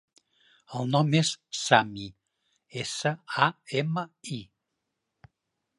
[0.77, 1.29] El nom és
[1.59, 2.07] Sami:
[2.85, 3.13] essa,
[3.49, 3.53] a,
[3.83, 4.41] ema, i.